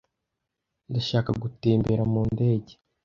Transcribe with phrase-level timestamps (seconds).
[0.89, 2.73] Ndashaka gutembera mu ndege.